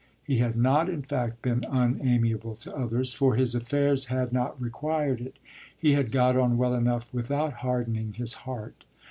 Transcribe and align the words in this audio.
He 0.23 0.37
had 0.39 0.55
not 0.57 0.89
in 0.89 1.03
fact 1.03 1.43
been 1.43 1.63
unamiable 1.69 2.55
to 2.55 2.75
others, 2.75 3.13
for 3.13 3.35
his 3.35 3.53
affairs 3.53 4.05
had 4.05 4.33
not 4.33 4.59
required 4.59 5.21
it: 5.21 5.37
he 5.77 5.93
had 5.93 6.09
got 6.11 6.35
on 6.35 6.57
well 6.57 6.73
enough 6.73 7.13
without 7.13 7.53
hardening 7.61 8.13
his 8.13 8.33
heart. 8.49 8.83